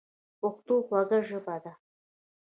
پښتو 0.39 0.75
خوږه 0.85 1.19
ژبه 1.29 1.55
ده 1.63 1.73